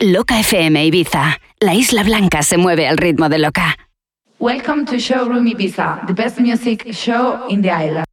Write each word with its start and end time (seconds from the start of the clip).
Loca 0.00 0.38
FM 0.38 0.84
Ibiza. 0.84 1.40
La 1.58 1.74
Isla 1.74 2.04
Blanca 2.04 2.44
se 2.44 2.56
mueve 2.56 2.86
al 2.86 2.98
ritmo 2.98 3.28
de 3.28 3.38
Loca. 3.38 3.76
Welcome 4.38 4.84
to 4.86 4.96
Showroom 5.00 5.48
Ibiza, 5.48 6.06
the 6.06 6.12
best 6.12 6.38
music 6.38 6.92
show 6.92 7.48
in 7.48 7.62
the 7.62 7.70
island. 7.72 8.07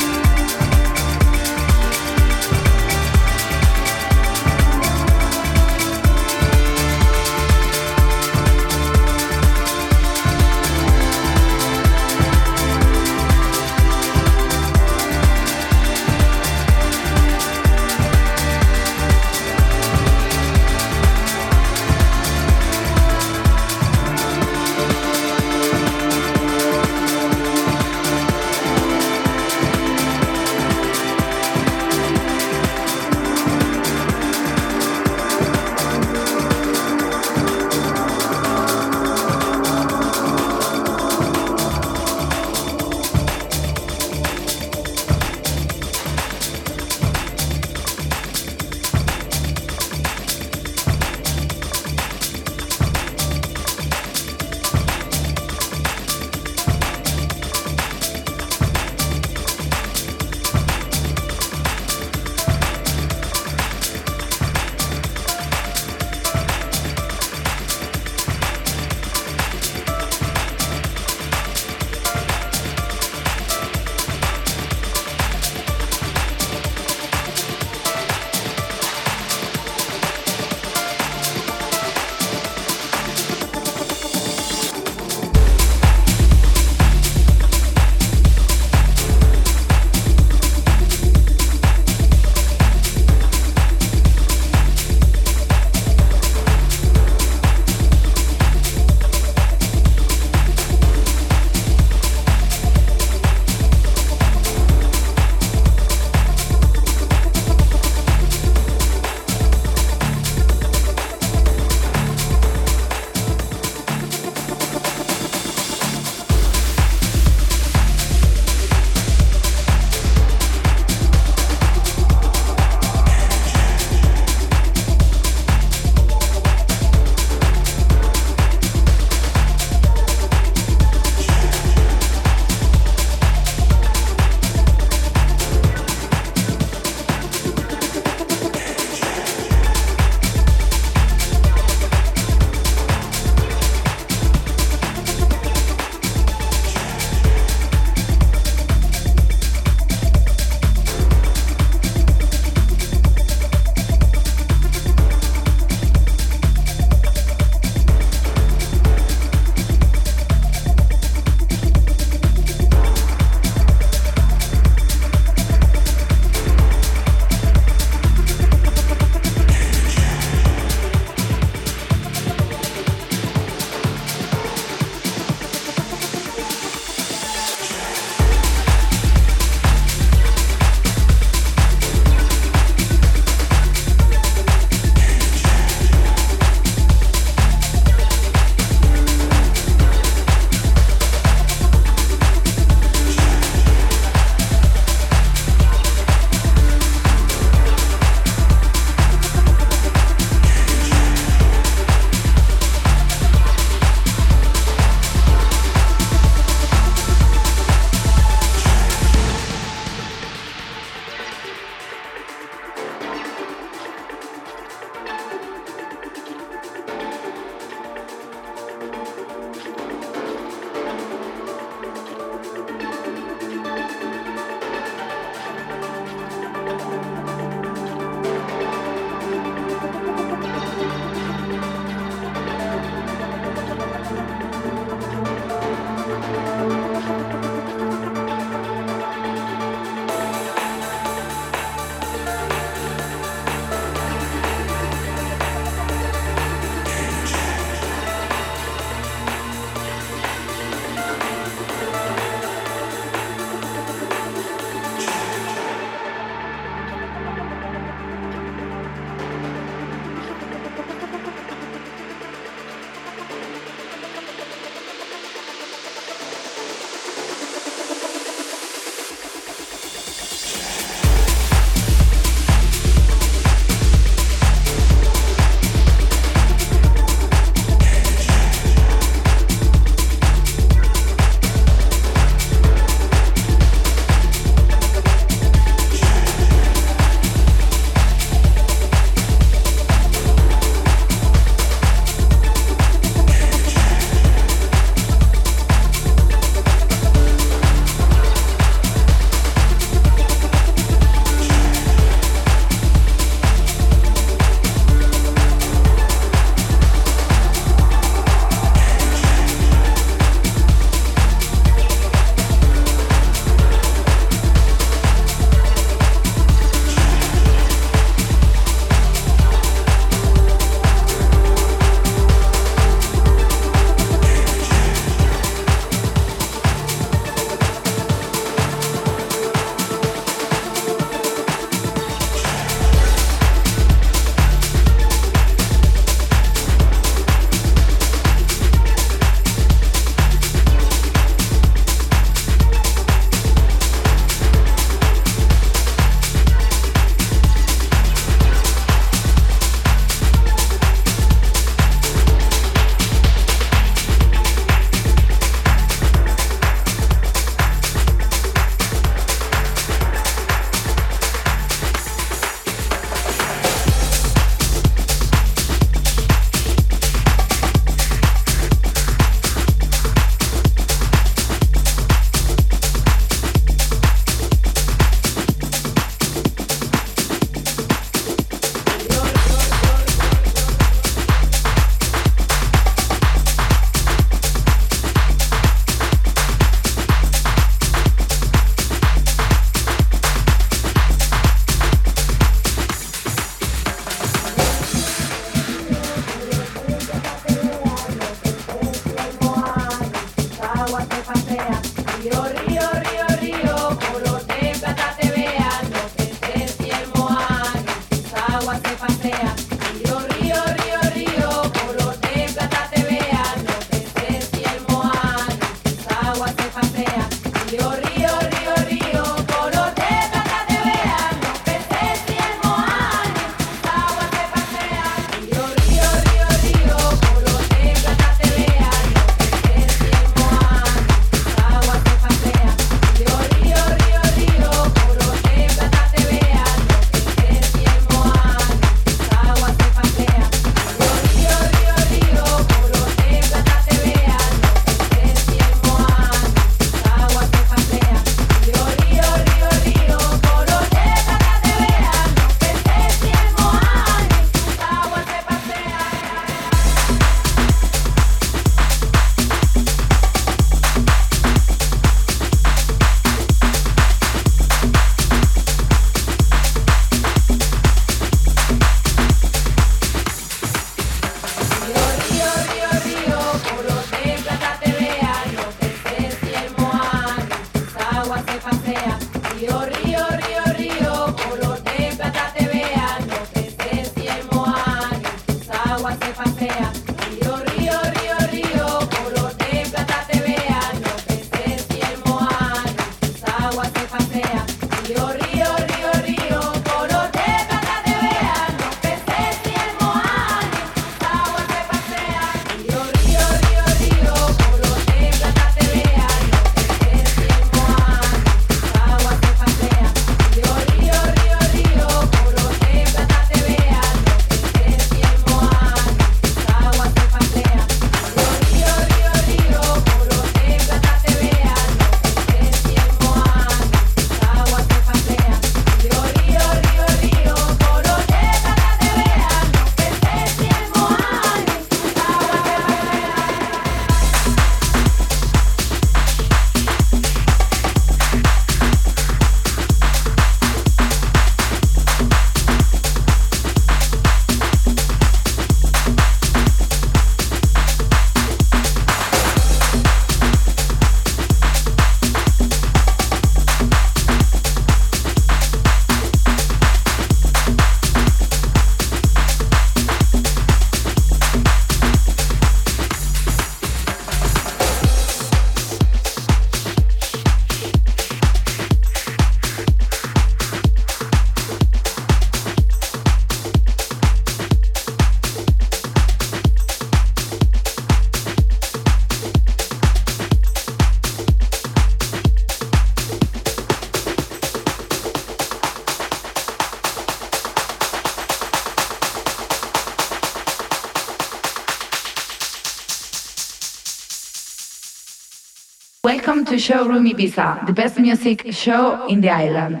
Showroom 596.88 597.26
Ibiza, 597.26 597.84
the 597.86 597.92
best 597.92 598.18
music 598.18 598.72
show 598.72 599.26
in 599.26 599.42
the 599.42 599.50
island. 599.50 600.00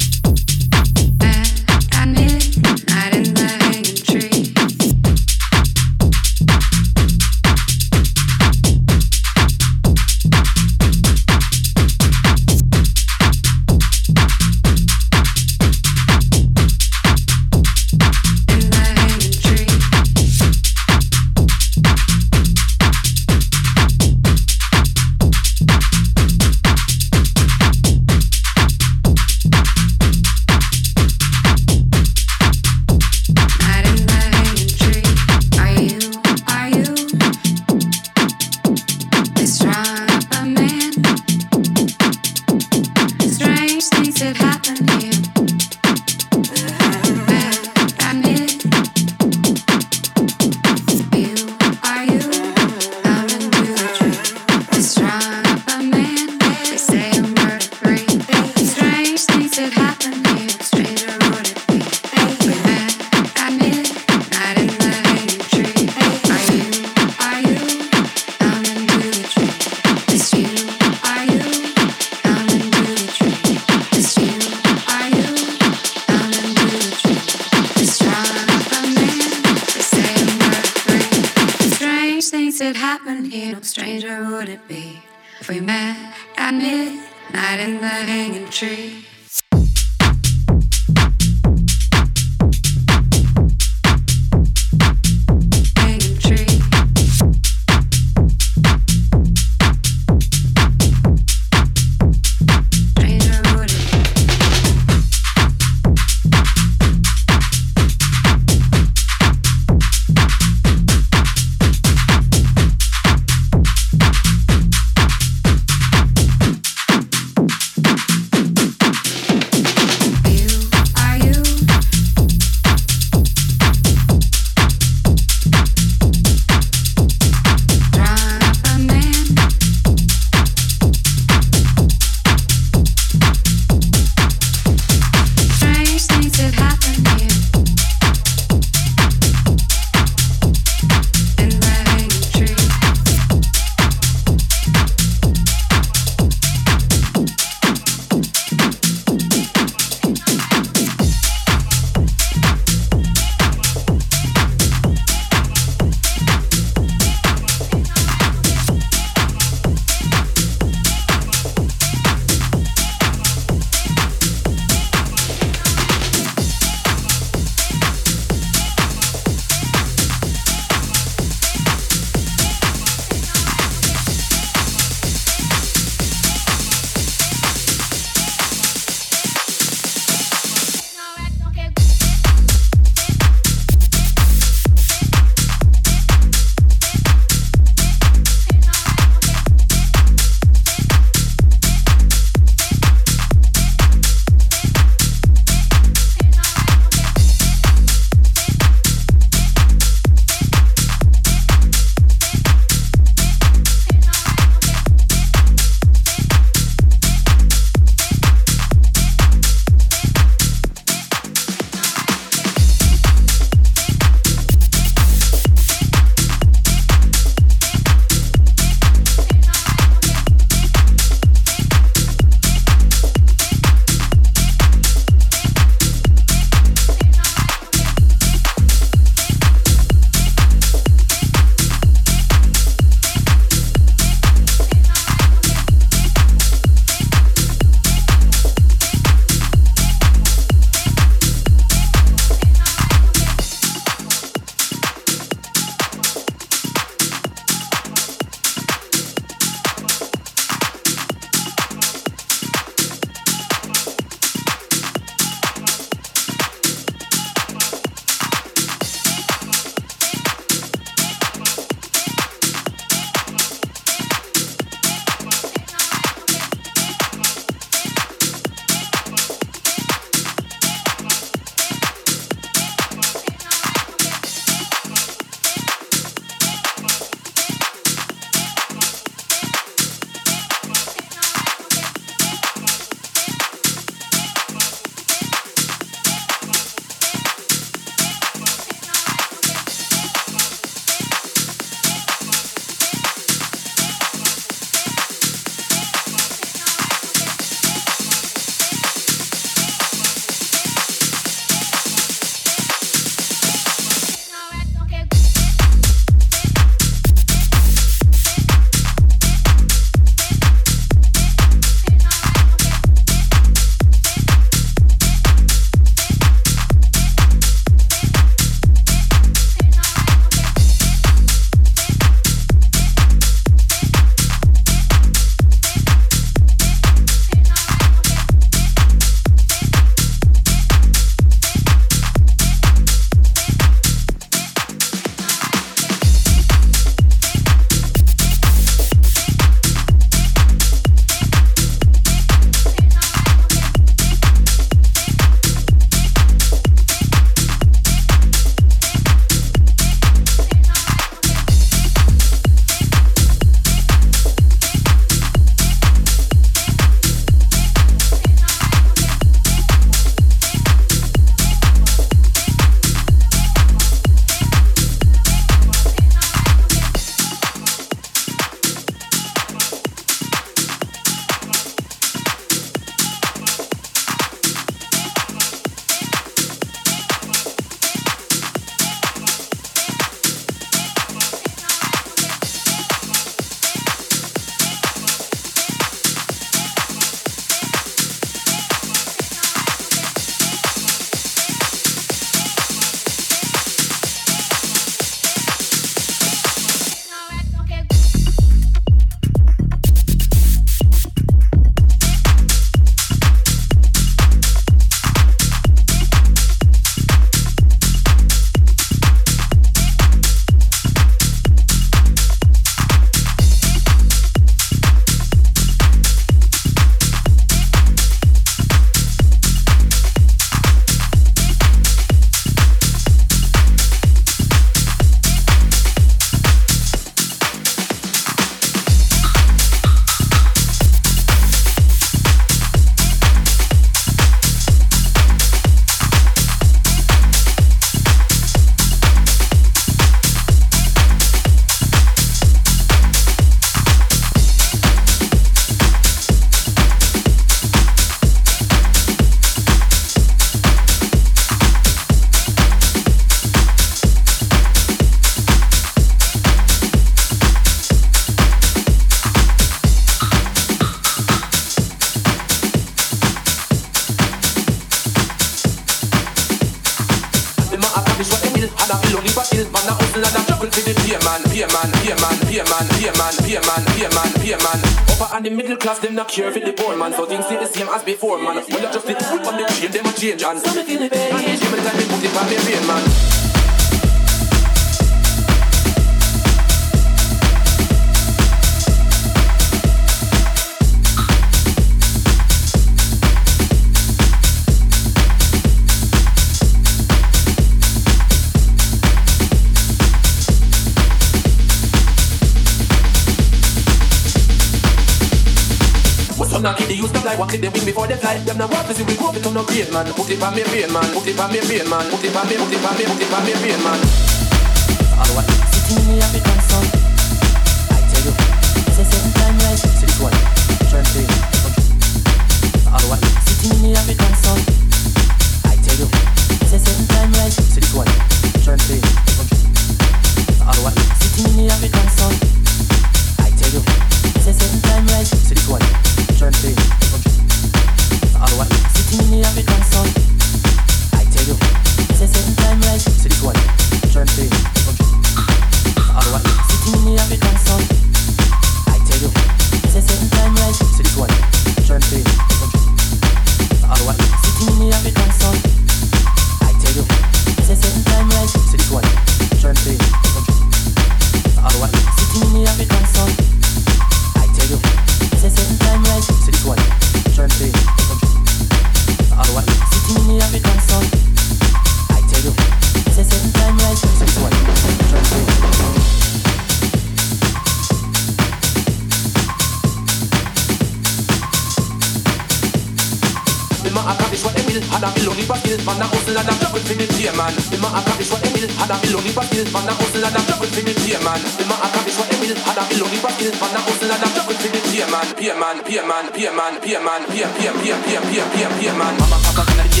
hada 585.01 585.25
Lonely 585.25 585.45
but 585.47 585.57
still 585.57 585.81
man 585.85 586.01
a 586.01 586.05
hustle 586.05 586.37
and 586.37 586.49
a 586.49 586.53
juggle 586.61 586.79
for 586.79 586.95
me 586.95 587.05
pay 587.09 587.31
man. 587.33 587.53
Dem 587.73 587.83
a 587.83 587.89
accomplish 587.89 588.29
what 588.29 588.41
dem 588.43 588.53
will 588.53 588.69
hada 588.77 588.95
Lonely 589.09 589.33
but 589.33 589.45
still 589.49 589.65
man 589.73 589.89
a 589.89 589.93
hustle 589.97 590.25
and 590.25 590.37
a 590.37 590.41
juggle 590.45 590.69
for 590.69 590.81
me 590.85 590.93
pay 590.93 591.17
man. 591.25 591.41
Dem 591.57 591.71
a 591.71 591.75
accomplish 591.81 592.17
what 592.17 592.29
dem 592.29 592.39
will 592.41 592.53
hada 592.61 592.83
Lonely 593.01 593.19
but 593.21 593.33
still 593.33 593.53
man 593.57 593.75
a 593.75 593.79
hustle 593.81 594.11
and 594.13 594.21
a 594.21 594.27
juggle 594.29 594.55
for 594.61 594.69
me 594.69 594.79
pay 594.85 595.05
man. 595.09 595.27
Pay 595.41 595.53
man, 595.57 595.77
pay 595.81 596.01
man, 596.05 596.25
pay 596.29 596.49
man, 596.53 596.73
pay 596.81 596.99
man, 597.01 597.21
pay 597.33 597.45
pay 597.57 597.71
pay 597.81 597.93
pay 598.05 598.17
pay 598.29 598.43
pay 598.53 598.67
pay 598.77 598.91
man. 598.93 599.13
Mama 599.17 599.37
papa 599.41 599.65
can 599.65 599.81
I 599.81 600.00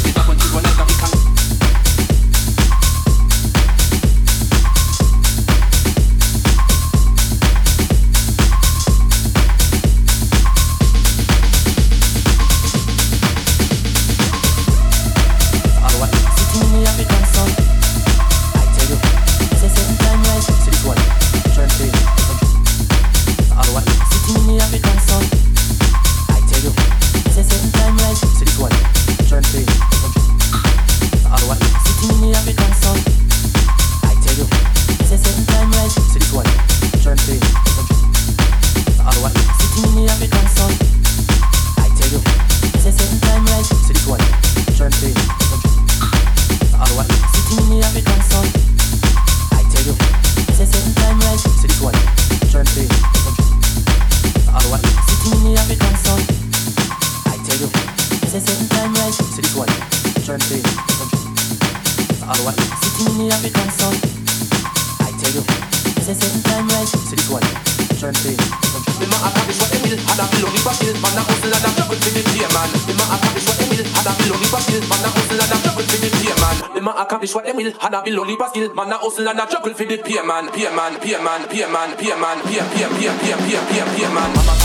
and 77.91 78.01
a 78.01 78.03
below 78.03 78.23
liver 78.23 78.47
skill. 78.47 78.73
Man 78.73 78.91
a 78.91 78.97
hustle 78.97 79.27
and 79.27 79.39
a 79.39 79.45
juggle 79.47 79.73
for 79.73 79.85
the 79.85 79.97
peer 79.97 80.23
man, 80.25 80.49
peer 80.51 80.73
man, 80.73 80.99
peer 80.99 81.21
man, 81.21 81.47
peer 81.49 81.69
man, 81.69 81.97
peer 81.97 82.17
man, 82.17 82.39
peer 82.43 82.63
peer 82.73 82.89
peer 82.89 83.13
peer 83.19 83.37
peer 83.37 83.61
peer 83.67 83.85
peer 83.95 84.09
man. 84.13 84.60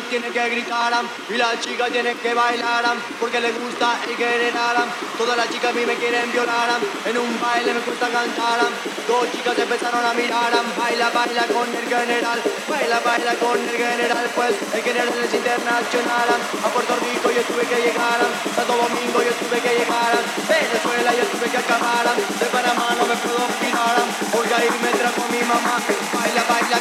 Tiene 0.00 0.28
que 0.30 0.48
gritar 0.48 0.92
y 1.28 1.36
las 1.36 1.60
chicas 1.60 1.90
tienen 1.90 2.16
que 2.16 2.32
bailar 2.32 2.84
porque 3.20 3.40
les 3.40 3.52
gusta 3.60 3.98
el 4.08 4.16
general. 4.16 4.76
Todas 5.18 5.36
las 5.36 5.50
chicas 5.50 5.70
a 5.70 5.74
mí 5.74 5.84
me 5.84 5.94
quieren 5.96 6.32
violar 6.32 6.80
en 7.04 7.18
un 7.18 7.40
baile 7.40 7.74
me 7.74 7.80
gusta 7.80 8.08
cantar. 8.08 8.60
Dos 9.06 9.30
chicas 9.32 9.58
empezaron 9.58 10.04
a 10.04 10.14
mirar, 10.14 10.52
baila, 10.78 11.10
baila 11.10 11.44
con 11.44 11.68
el 11.68 11.84
general, 11.84 12.40
baila, 12.68 13.00
baila 13.04 13.34
con 13.36 13.58
el 13.60 13.76
general, 13.76 14.30
pues 14.34 14.54
el 14.72 14.82
general 14.82 15.08
es 15.12 15.34
internacional. 15.34 16.28
A 16.64 16.68
Puerto 16.72 16.96
Rico 16.96 17.28
yo 17.28 17.42
tuve 17.42 17.64
que 17.68 17.76
llegar, 17.76 18.20
Santo 18.56 18.72
Domingo 18.72 19.18
yo 19.20 19.32
tuve 19.44 19.60
que 19.60 19.72
llegar, 19.76 20.12
Venezuela 20.48 21.10
yo 21.12 21.24
tuve 21.36 21.50
que 21.52 21.58
acabar, 21.58 22.06
de 22.16 22.46
Panamá 22.46 22.96
no 22.96 23.04
me 23.04 23.16
puedo 23.20 23.44
olvidar, 23.44 23.96
porque 24.32 24.54
ahí 24.54 24.70
me 24.80 24.92
trajo 24.96 25.22
mi 25.28 25.42
mamá, 25.44 25.76
baila, 26.16 26.42
baila 26.48 26.78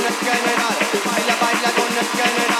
con 0.00 0.06
el 0.06 0.18
general, 0.18 0.78
baila, 1.04 1.36
baila 1.36 1.70
con 1.72 1.98
el 1.98 2.06
general. 2.06 2.59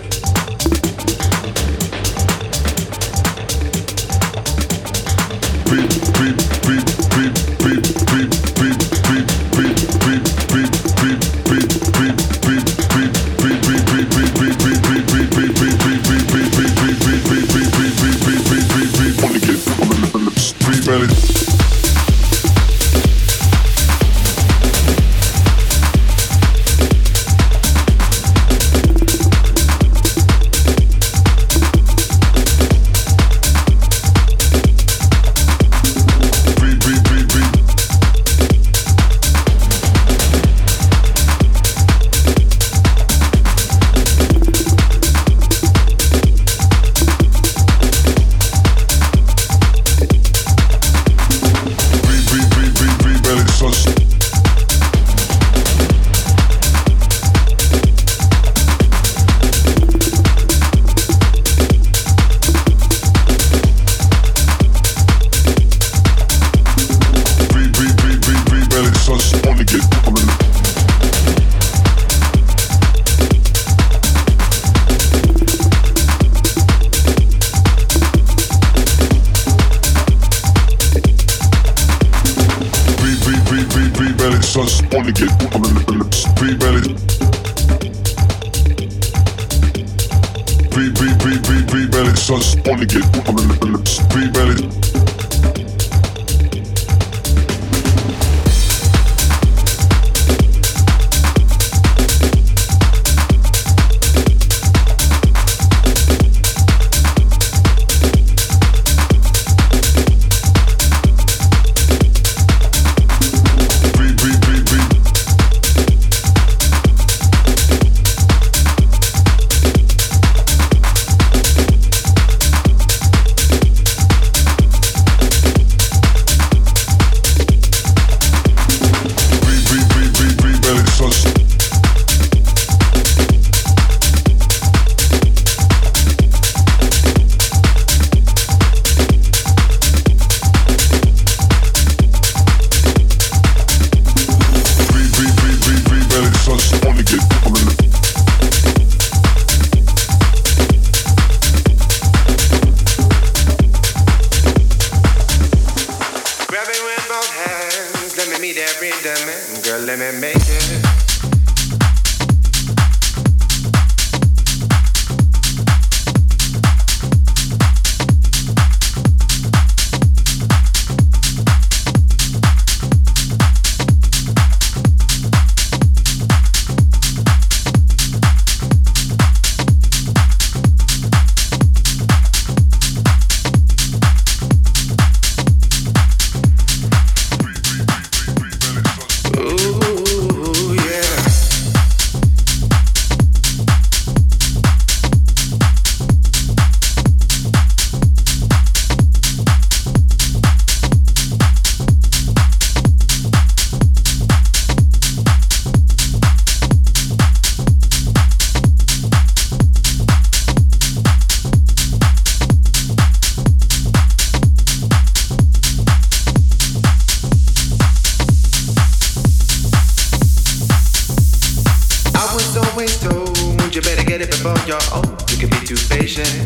sensation. 226.07 226.45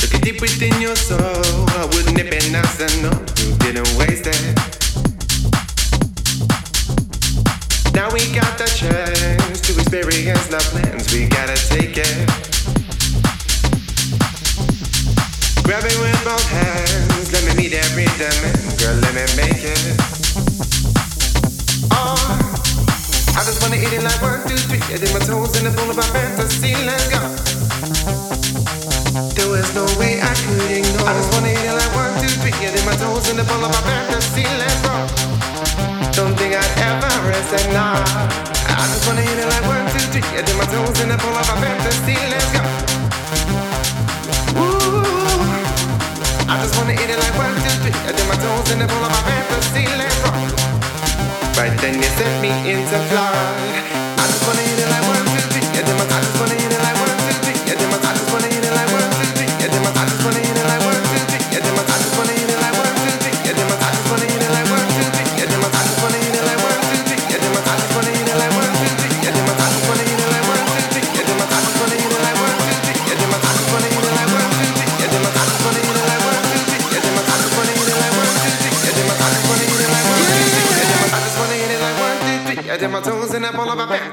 Looking 0.00 0.20
deep 0.20 0.40
within 0.40 0.80
your 0.80 0.96
soul, 0.96 1.18
I 1.18 1.88
wouldn't 1.92 2.18
it 2.18 2.30
be 2.30 2.50
nice 2.52 2.78
to 2.78 2.86
know 3.02 3.16
you 3.38 3.56
didn't 3.58 3.88
waste 3.98 4.26
it? 4.26 4.54
Now 7.94 8.10
we 8.12 8.20
got 8.32 8.58
the 8.58 8.66
chance 8.66 9.60
to 9.62 9.72
experience 9.80 10.50
love 10.50 10.62
plans, 10.70 11.12
we 11.12 11.26
gotta 11.26 11.56
take 11.56 11.96
it. 11.96 12.26
Grab 15.64 15.84
it 15.84 15.98
with 15.98 16.24
both 16.24 16.48
hands, 16.50 17.32
let 17.32 17.44
me 17.44 17.62
meet 17.62 17.72
every 17.74 18.06
demand, 18.16 18.78
girl, 18.78 18.94
let 18.96 19.14
me 19.14 19.26
make 19.36 19.64
it. 19.64 19.96
Oh. 21.90 22.77
I 23.36 23.44
just 23.44 23.60
wanna 23.62 23.76
eat 23.76 23.92
it 23.92 24.02
like 24.02 24.20
one, 24.22 24.40
two, 24.48 24.56
three. 24.68 24.80
I 24.88 24.96
dip 24.96 25.12
my 25.12 25.20
toes 25.20 25.56
in 25.58 25.64
the 25.66 25.72
pool 25.74 25.90
of 25.90 25.96
my 25.96 26.08
fantasy. 26.14 26.72
Let's 26.86 27.08
go. 27.12 27.20
There 29.34 29.50
was 29.50 29.68
no 29.74 29.84
way 29.98 30.20
I 30.22 30.32
could 30.32 30.70
ignore. 30.70 31.08
I 31.08 31.12
just 31.18 31.30
wanna 31.34 31.52
eat 31.52 31.64
it 31.64 31.76
like 31.76 31.92
one, 31.94 32.12
two, 32.22 32.32
three. 32.40 32.54
I 32.54 32.70
dip 32.72 32.84
my 32.86 32.96
toes 32.96 33.28
in 33.30 33.36
the 33.36 33.44
pool 33.44 33.64
of 33.64 33.70
my 33.74 33.82
fantasy. 33.84 34.44
Let's. 34.60 34.78
Don't 36.16 36.34
think 36.34 36.54
I'd 36.54 36.74
ever 36.82 37.12
rest 37.28 37.52
at 37.54 37.66
night. 37.70 38.06
I 38.66 38.84
just 38.90 39.06
wanna 39.06 39.22
hit 39.22 39.38
it 39.38 39.48
like 39.50 39.66
one, 39.66 39.86
two, 39.92 40.04
three. 40.10 40.24
I 40.34 40.42
dip 40.42 40.56
my 40.56 40.66
toes 40.66 40.98
in 41.02 41.08
the 41.08 41.18
pool 41.18 41.36
of 41.36 41.46
my 41.46 41.56
fantasy. 41.62 42.16
Let's. 42.32 42.50
Ooh. 44.58 45.04
I 46.50 46.54
just 46.62 46.74
wanna 46.78 46.94
it 46.96 47.18
like 47.22 47.36
one, 47.38 47.54
two, 47.62 47.74
three. 47.82 47.94
I 48.08 48.12
dip 48.16 48.26
my 48.26 48.36
toes 48.40 48.70
in 48.72 48.78
the 48.78 48.86
pool 48.86 49.04
of 49.04 49.10
my 49.10 49.22
fantasy. 49.28 49.38
Right 51.58 51.76
then 51.80 51.94
you 51.96 52.04
set 52.14 52.40
me 52.40 52.50
into 52.70 52.98
flight. 53.10 53.34
I 53.34 54.24
just 54.30 54.46
wanna 54.46 54.62
it 54.78 54.88
like 54.94 55.02
one, 55.10 55.26
two, 55.26 55.42
three. 55.50 55.66
I 55.74 56.20
just 56.22 56.38
wanna 56.38 56.54
hit 56.54 56.67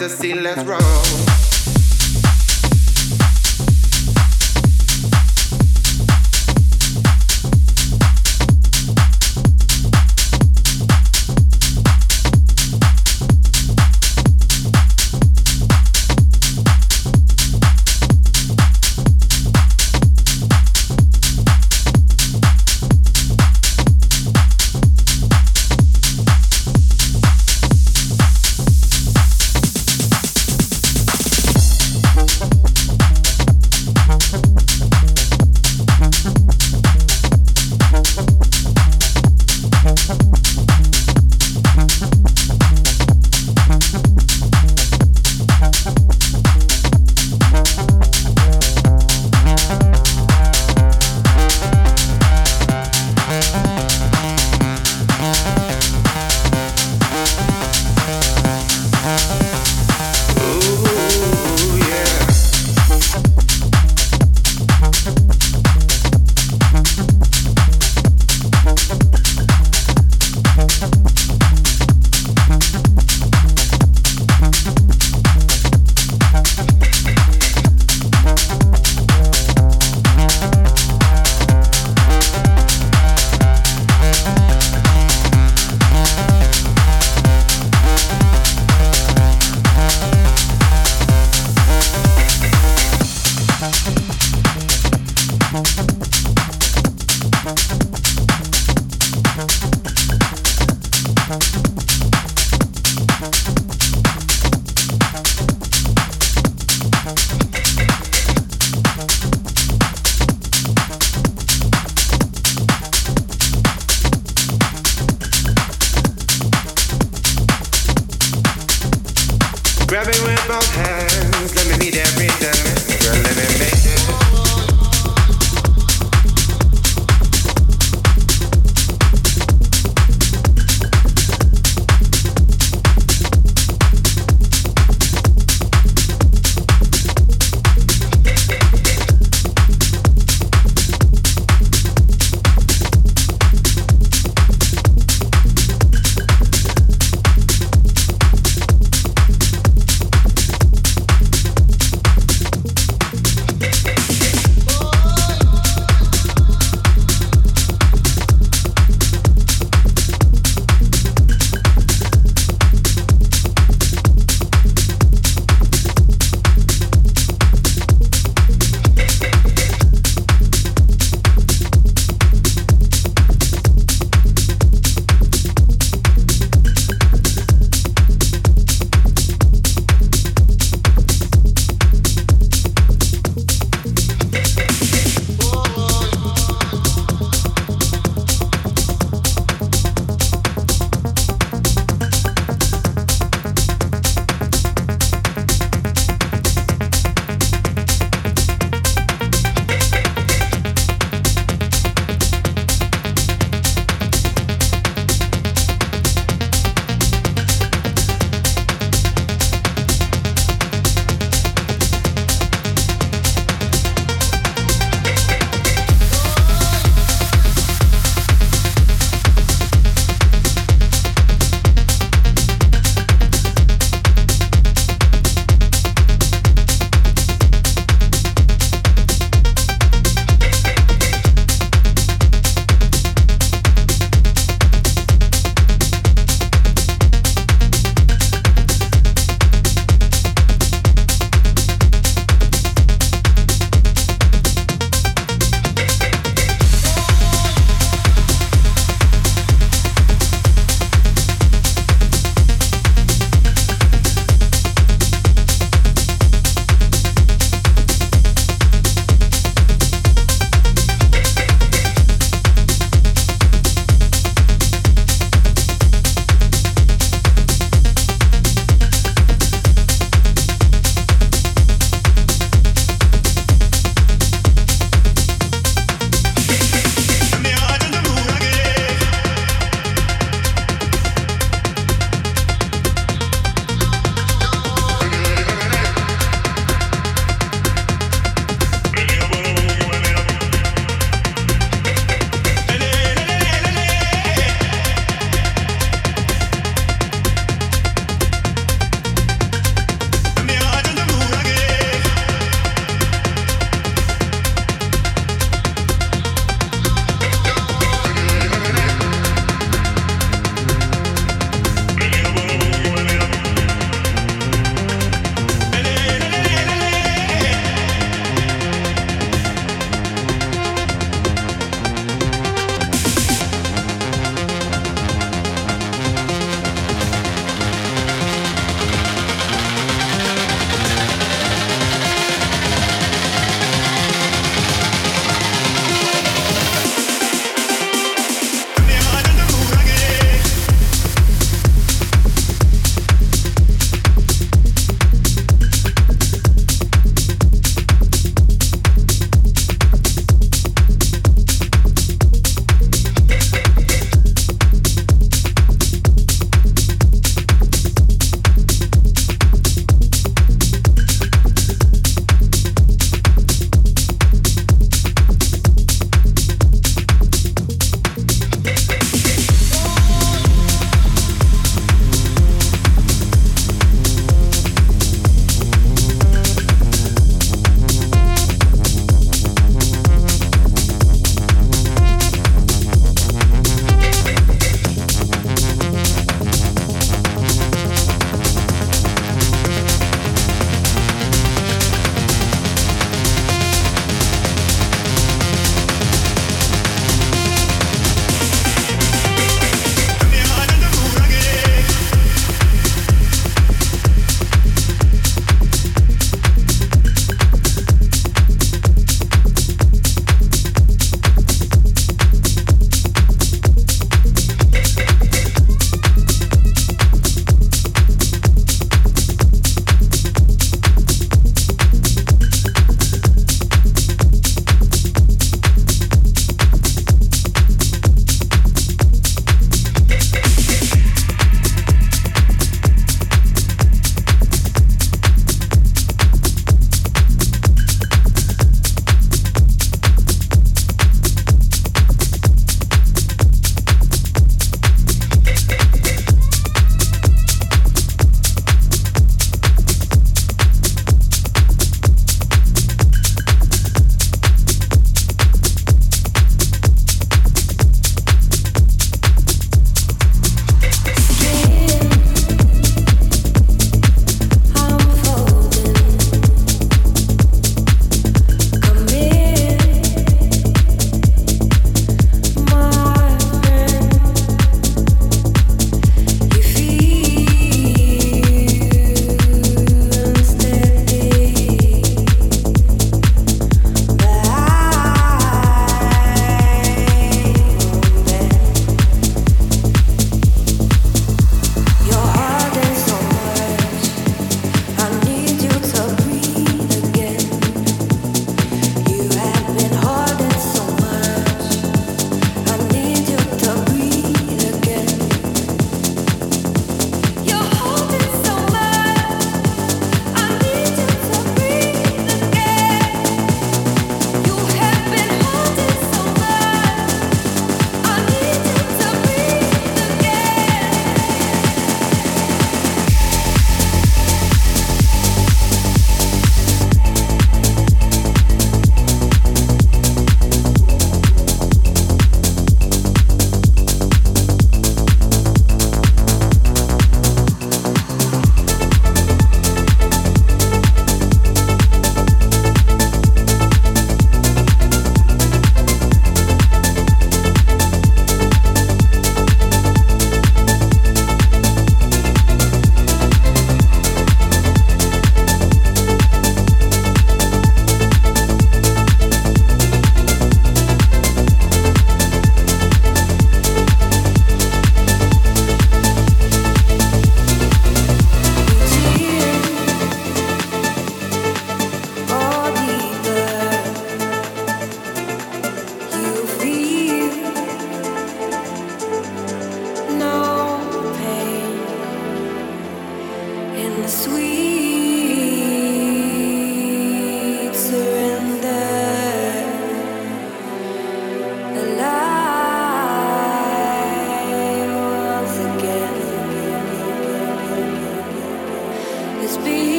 of 0.00 0.10
a. 0.12 0.34
Let's 0.34 0.64
roll. 0.64 1.49